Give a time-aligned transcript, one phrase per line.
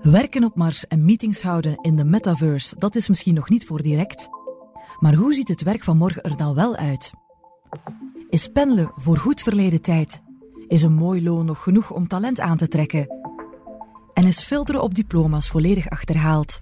[0.00, 3.82] Werken op Mars en meetings houden in de metaverse, dat is misschien nog niet voor
[3.82, 4.28] direct.
[4.98, 7.12] Maar hoe ziet het werk van morgen er dan wel uit?
[8.28, 10.22] Is pendelen voor goed verleden tijd?
[10.66, 13.06] Is een mooi loon nog genoeg om talent aan te trekken?
[14.14, 16.60] En is filteren op diploma's volledig achterhaald?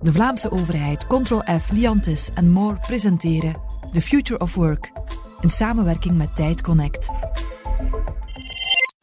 [0.00, 3.60] De Vlaamse overheid, Ctrl-F, Liantis en More presenteren
[3.92, 4.92] The Future of Work
[5.40, 7.10] in samenwerking met Tijd Connect.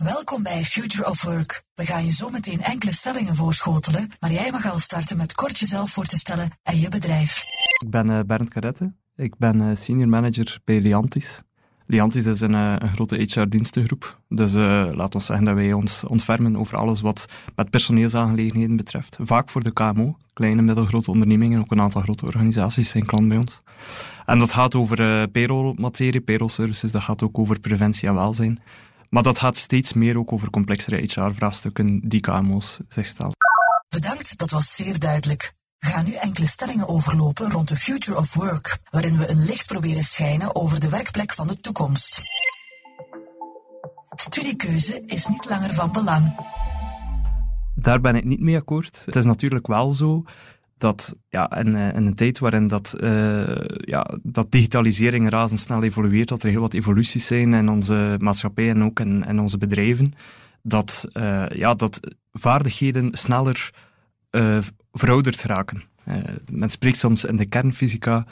[0.05, 1.63] Welkom bij Future of Work.
[1.75, 5.59] We gaan je zo meteen enkele stellingen voorschotelen, maar jij mag al starten met kort
[5.59, 7.43] jezelf voor te stellen en je bedrijf.
[7.83, 8.93] Ik ben uh, Bernd Carette.
[9.15, 11.43] Ik ben uh, senior manager bij Liantis.
[11.86, 14.21] Liantis is een, uh, een grote HR-dienstengroep.
[14.29, 14.54] Dus
[14.96, 19.18] laat ons zeggen dat wij ons ontfermen over alles wat met personeelsaangelegenheden betreft.
[19.21, 23.27] Vaak voor de KMO, kleine en middelgrote ondernemingen, ook een aantal grote organisaties zijn klant
[23.27, 23.61] bij ons.
[24.25, 28.60] En dat gaat over payroll-materie, payroll-services, dat gaat ook over preventie en welzijn.
[29.15, 33.31] Maar dat gaat steeds meer ook over complexere HR-vraagstukken die KMO's zich stellen.
[33.89, 35.53] Bedankt, dat was zeer duidelijk.
[35.78, 39.67] We gaan nu enkele stellingen overlopen rond de Future of Work, waarin we een licht
[39.67, 42.21] proberen schijnen over de werkplek van de toekomst.
[44.16, 46.36] Studiekeuze is niet langer van belang.
[47.75, 49.03] Daar ben ik niet mee akkoord.
[49.05, 50.23] Het is natuurlijk wel zo
[50.77, 56.27] dat ja, in, eh, in, een tijd waarin dat, uh, ja, dat digitalisering razendsnel evolueert,
[56.27, 60.13] dat er heel wat evoluties zijn in onze maatschappij en ook in, onze bedrijven,
[60.61, 61.99] dat, uh, ja, dat
[62.31, 63.69] vaardigheden sneller
[64.91, 65.83] verouderd raken.
[66.51, 68.25] men spreekt soms in de kernfysica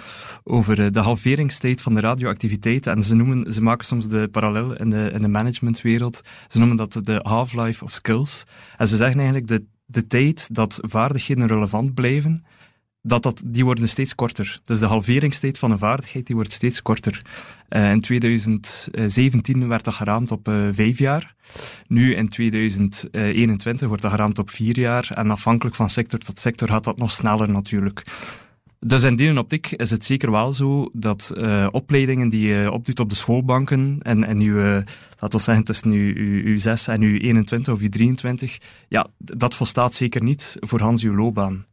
[0.44, 4.90] over de halveringstijd van de radioactiviteit en ze, noemen, ze maken soms de parallel in
[4.90, 8.44] de, in de managementwereld, ze noemen dat de half-life of skills.
[8.78, 12.44] En ze zeggen eigenlijk de de tijd dat vaardigheden relevant blijven,
[13.02, 14.60] dat dat, die worden steeds korter.
[14.64, 17.22] Dus de halveringstijd van een vaardigheid die wordt steeds korter.
[17.70, 21.36] Uh, in 2017 werd dat geraamd op uh, vijf jaar.
[21.88, 25.12] Nu in 2021 wordt dat geraamd op vier jaar.
[25.16, 28.04] En afhankelijk van sector tot sector gaat dat nog sneller natuurlijk.
[28.86, 33.00] Dus in die optiek is het zeker wel zo dat uh, opleidingen die je opdoet
[33.00, 34.56] op de schoolbanken en, en uh,
[35.20, 38.58] laten we zeggen tussen uw, uw, uw 6 en uw 21 of uw 23,
[38.88, 41.66] ja, dat volstaat zeker niet voor Hans uw loopbaan.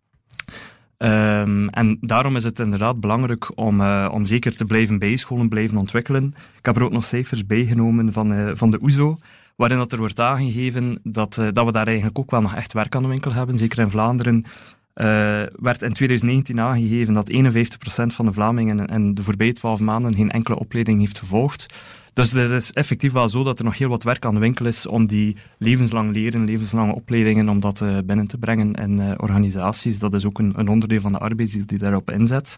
[0.98, 5.78] Um, en daarom is het inderdaad belangrijk om, uh, om zeker te blijven bijscholen, blijven
[5.78, 6.34] ontwikkelen.
[6.58, 9.18] Ik heb er ook nog cijfers bijgenomen van, van de OESO,
[9.56, 12.94] waarin dat er wordt aangegeven dat, dat we daar eigenlijk ook wel nog echt werk
[12.94, 13.58] aan de winkel hebben.
[13.58, 14.44] Zeker in Vlaanderen
[15.60, 17.34] werd in 2019 aangegeven dat 51%
[18.06, 21.66] van de Vlamingen in de voorbije 12 maanden geen enkele opleiding heeft gevolgd.
[22.12, 24.66] Dus het is effectief wel zo dat er nog heel wat werk aan de winkel
[24.66, 29.12] is om die levenslang leren, levenslange opleidingen, om dat uh, binnen te brengen in uh,
[29.16, 29.98] organisaties.
[29.98, 32.56] Dat is ook een, een, onderdeel van de arbeidsdienst die daarop inzet.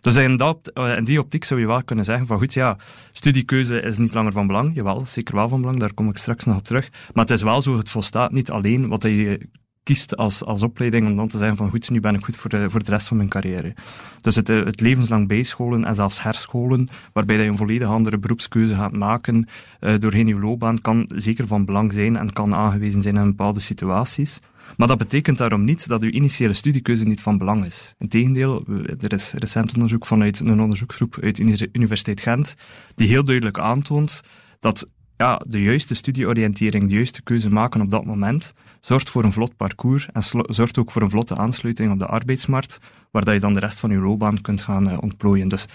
[0.00, 2.76] Dus in, dat, in, die optiek zou je wel kunnen zeggen van goed, ja,
[3.12, 4.74] studiekeuze is niet langer van belang.
[4.74, 6.88] Jawel, zeker wel van belang, daar kom ik straks nog op terug.
[7.12, 9.48] Maar het is wel zo, het volstaat niet alleen wat je
[9.84, 12.50] kiest als, als opleiding om dan te zeggen van goed, nu ben ik goed voor
[12.50, 13.74] de, voor de rest van mijn carrière.
[14.20, 18.92] Dus het, het levenslang bijscholen en zelfs herscholen, waarbij je een volledig andere beroepskeuze gaat
[18.92, 19.48] maken
[19.80, 23.60] uh, doorheen je loopbaan, kan zeker van belang zijn en kan aangewezen zijn in bepaalde
[23.60, 24.40] situaties.
[24.76, 27.94] Maar dat betekent daarom niet dat uw initiële studiekeuze niet van belang is.
[27.98, 28.64] Integendeel,
[29.00, 32.54] er is recent onderzoek vanuit een onderzoeksgroep uit de Universiteit Gent,
[32.94, 34.22] die heel duidelijk aantoont
[34.60, 38.52] dat ja, de juiste studieoriëntering, de juiste keuze maken op dat moment,
[38.84, 42.78] zorgt voor een vlot parcours en zorgt ook voor een vlotte aansluiting op de arbeidsmarkt,
[43.10, 45.48] waar dat je dan de rest van je loopbaan kunt gaan uh, ontplooien.
[45.48, 45.66] Dus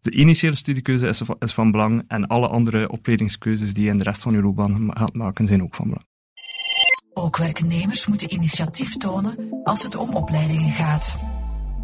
[0.00, 4.04] de initiële studiekeuze is, is, van belang en alle andere opleidingskeuzes die je in de
[4.04, 6.06] rest van je loopbaan gaat maken, zijn ook van belang.
[7.14, 11.31] Ook werknemers moeten initiatief tonen als het om opleidingen gaat.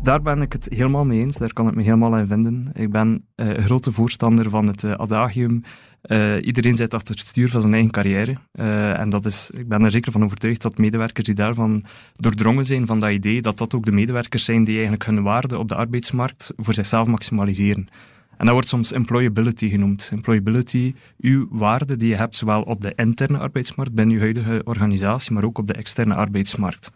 [0.02, 2.70] Daar ben ik het helemaal mee eens, daar kan ik me helemaal in vinden.
[2.72, 5.62] Ik ben uh, grote voorstander van het uh, adagium
[6.02, 8.36] uh, iedereen zit achter het stuur van zijn eigen carrière.
[8.96, 11.84] En dat is, ik ben er zeker van overtuigd dat medewerkers die daarvan
[12.16, 15.58] doordrongen zijn van dat idee, dat dat ook de medewerkers zijn die eigenlijk hun waarde
[15.58, 17.88] op de arbeidsmarkt voor zichzelf maximaliseren.
[18.38, 20.08] En dat wordt soms employability genoemd.
[20.12, 25.32] Employability, uw waarde die je hebt zowel op de interne arbeidsmarkt binnen je huidige organisatie,
[25.32, 26.92] maar ook op de externe arbeidsmarkt.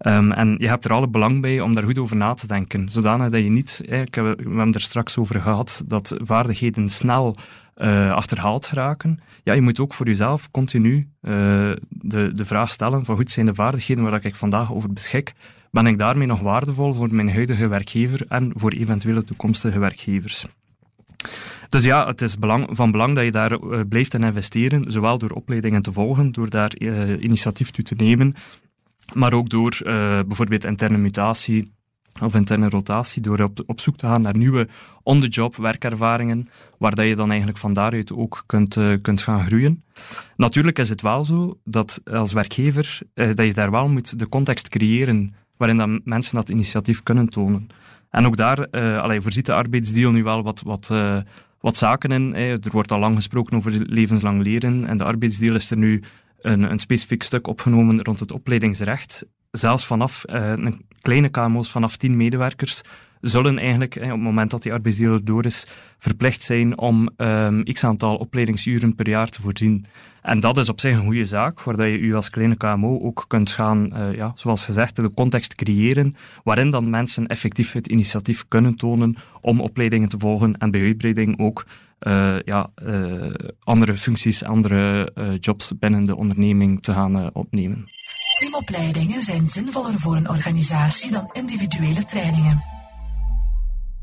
[0.00, 2.88] Um, en je hebt er alle belang bij om daar goed over na te denken,
[2.88, 7.36] zodanig dat je niet, ik heb, we hebben er straks over gehad, dat vaardigheden snel
[7.76, 9.20] uh, achterhaald raken.
[9.44, 11.02] Ja, je moet ook voor jezelf continu uh,
[11.88, 15.32] de, de vraag stellen van goed, zijn de vaardigheden waar ik vandaag over beschik,
[15.70, 20.46] ben ik daarmee nog waardevol voor mijn huidige werkgever en voor eventuele toekomstige werkgevers?
[21.68, 25.18] Dus ja, het is belang, van belang dat je daar uh, blijft in investeren, zowel
[25.18, 28.34] door opleidingen te volgen, door daar uh, initiatief toe te nemen,
[29.12, 29.92] maar ook door uh,
[30.26, 31.72] bijvoorbeeld interne mutatie
[32.22, 34.68] of interne rotatie, door op, op zoek te gaan naar nieuwe
[35.02, 36.48] on-the-job werkervaringen,
[36.78, 39.84] waar dat je dan eigenlijk van daaruit ook kunt, kunt gaan groeien.
[40.36, 44.68] Natuurlijk is het wel zo dat als werkgever, dat je daar wel moet de context
[44.68, 47.66] creëren waarin dat mensen dat initiatief kunnen tonen.
[48.10, 50.92] En ook daar uh, allee, voorziet de arbeidsdeal nu wel wat, wat,
[51.60, 52.34] wat zaken in.
[52.34, 52.48] Hè.
[52.48, 56.02] Er wordt al lang gesproken over levenslang leren en de arbeidsdeal is er nu
[56.40, 59.26] een, een specifiek stuk opgenomen rond het opleidingsrecht.
[59.50, 62.82] Zelfs vanaf een kleine KMO's, vanaf 10 medewerkers,
[63.20, 65.66] zullen eigenlijk op het moment dat die arbeidsdeler door is,
[65.98, 69.84] verplicht zijn om um, x aantal opleidingsuren per jaar te voorzien.
[70.22, 73.24] En dat is op zich een goede zaak, waar je u als kleine KMO ook
[73.28, 76.14] kunt gaan, uh, ja, zoals gezegd, de context creëren
[76.44, 81.38] waarin dan mensen effectief het initiatief kunnen tonen om opleidingen te volgen en bij uitbreiding
[81.38, 81.66] ook
[82.00, 83.34] uh, ja, uh,
[83.64, 87.86] andere functies, andere jobs binnen de onderneming te gaan opnemen.
[88.36, 92.62] Teamopleidingen zijn zinvoller voor een organisatie dan individuele trainingen.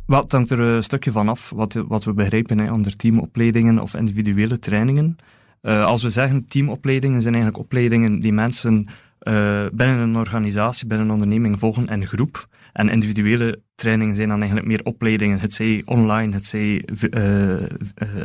[0.05, 3.93] Wat hangt er een stukje van af wat, wat we begrijpen hè, onder teamopleidingen of
[3.93, 5.15] individuele trainingen.
[5.61, 8.87] Uh, als we zeggen teamopleidingen zijn eigenlijk opleidingen die mensen
[9.21, 12.47] uh, binnen een organisatie, binnen een onderneming volgen in groep.
[12.73, 16.83] En individuele trainingen zijn dan eigenlijk meer opleidingen, het zij online, het zij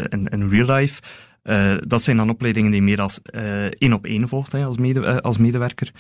[0.09, 1.03] in, in real life.
[1.45, 4.77] Uh, dat zijn dan opleidingen die meer als uh, één op één volgt hè, als,
[4.77, 5.93] mede, uh, als medewerker.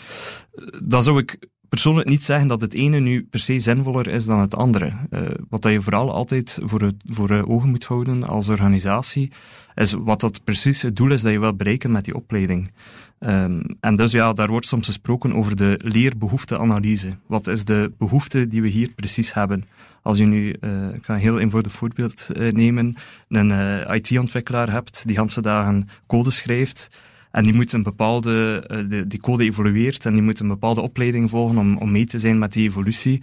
[0.87, 1.39] dan zou ik
[1.71, 4.93] persoonlijk niet zeggen dat het ene nu per se zinvoller is dan het andere.
[5.11, 9.31] Uh, wat dat je vooral altijd voor, voor ogen moet houden als organisatie,
[9.75, 12.71] is wat dat precies het doel is dat je wil bereiken met die opleiding.
[13.19, 17.17] Um, en dus ja, daar wordt soms gesproken over de leerbehoefteanalyse.
[17.27, 19.65] Wat is de behoefte die we hier precies hebben?
[20.03, 22.95] Als je nu, uh, ik ga een heel eenvoudig voorbeeld nemen,
[23.29, 23.51] een
[23.95, 26.89] IT-ontwikkelaar hebt die ganse dagen code schrijft,
[27.31, 30.81] en die moet een bepaalde, uh, de, die code evolueert en die moet een bepaalde
[30.81, 33.23] opleiding volgen om, om mee te zijn met die evolutie.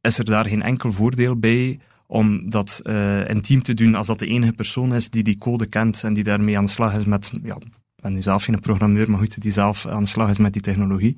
[0.00, 4.18] Is er daar geen enkel voordeel bij om dat uh, intiem te doen als dat
[4.18, 7.04] de enige persoon is die die code kent en die daarmee aan de slag is
[7.04, 10.28] met, ja, ik ben nu zelf geen programmeur, maar goed, die zelf aan de slag
[10.28, 11.16] is met die technologie.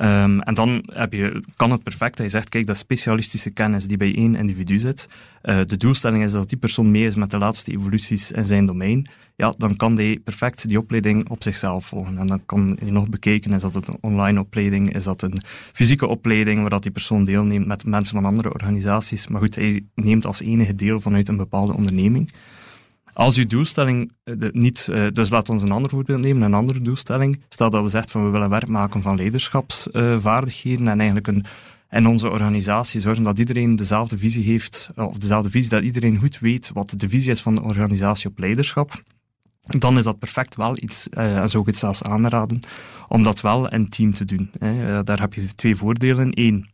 [0.00, 3.96] Um, en dan heb je, kan het perfect je zegt, kijk, dat specialistische kennis die
[3.96, 5.08] bij één individu zit,
[5.42, 8.66] uh, de doelstelling is dat die persoon mee is met de laatste evoluties in zijn
[8.66, 12.18] domein, ja, dan kan die perfect die opleiding op zichzelf volgen.
[12.18, 15.42] En dan kan je nog bekijken, is dat een online opleiding, is dat een
[15.72, 19.26] fysieke opleiding waar dat die persoon deelneemt met mensen van andere organisaties.
[19.26, 22.32] Maar goed, hij neemt als enige deel vanuit een bepaalde onderneming.
[23.18, 26.80] Als uw doelstelling eh, niet, eh, dus laat ons een ander voorbeeld nemen, een andere
[26.80, 27.40] doelstelling.
[27.48, 31.44] Stel dat je zegt van we willen werk maken van leiderschapsvaardigheden en eigenlijk een,
[31.90, 36.38] in onze organisatie zorgen dat iedereen dezelfde visie heeft, of dezelfde visie, dat iedereen goed
[36.38, 39.02] weet wat de visie is van de organisatie op leiderschap.
[39.60, 42.60] Dan is dat perfect wel iets, uh, en zou ik het zelfs aanraden,
[43.08, 44.50] om dat wel in team te doen.
[45.04, 46.30] Daar heb je twee voordelen.
[46.34, 46.66] Eén,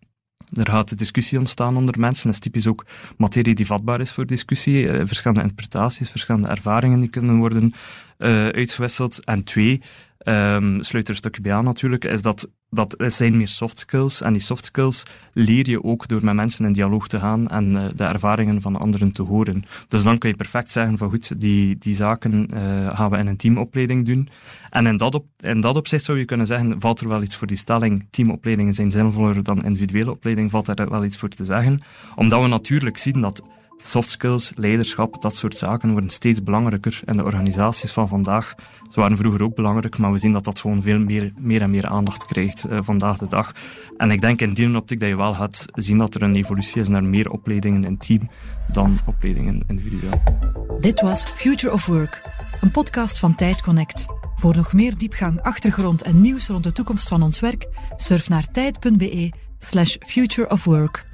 [0.52, 2.24] er gaat discussie ontstaan onder mensen.
[2.24, 2.84] Dat is typisch ook
[3.16, 4.84] materie die vatbaar is voor discussie.
[4.84, 7.72] Uh, verschillende interpretaties, verschillende ervaringen die kunnen worden
[8.18, 9.24] uh, uitgewisseld.
[9.24, 9.80] En twee,
[10.24, 14.22] um, sluit er stukje bij aan natuurlijk, is dat dat zijn meer soft skills.
[14.22, 17.70] En die soft skills leer je ook door met mensen in dialoog te gaan en
[17.70, 19.64] uh, de ervaringen van anderen te horen.
[19.88, 23.26] Dus dan kun je perfect zeggen van goed, die, die zaken uh, gaan we in
[23.26, 24.28] een teamopleiding doen.
[24.70, 27.36] En in dat, op, in dat opzicht zou je kunnen zeggen, valt er wel iets
[27.36, 31.44] voor die stelling, teamopleidingen zijn zinvoller dan individuele opleiding, valt er wel iets voor te
[31.44, 31.80] zeggen.
[32.14, 33.42] Omdat we natuurlijk zien dat
[33.86, 37.00] soft skills, leiderschap, dat soort zaken worden steeds belangrijker.
[37.04, 38.54] En de organisaties van vandaag,
[38.90, 41.70] ze waren vroeger ook belangrijk, maar we zien dat dat gewoon veel meer, meer en
[41.70, 43.52] meer aandacht krijgt uh, vandaag de dag.
[43.96, 46.80] En ik denk in die optiek dat je wel gaat zien dat er een evolutie
[46.80, 48.30] is naar meer opleidingen in team
[48.72, 50.22] dan opleidingen individueel.
[50.78, 52.22] Dit was Future of Work,
[52.60, 54.06] een podcast van Tijd Connect.
[54.36, 58.50] Voor nog meer diepgang, achtergrond en nieuws rond de toekomst van ons werk, surf naar
[58.50, 59.96] tijd.be slash
[60.48, 61.13] of work.